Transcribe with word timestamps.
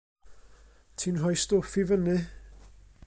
Ti'n 0.97 1.19
rhoi 1.21 1.35
stwff 1.41 1.73
i 1.83 1.85
fyny. 1.93 2.17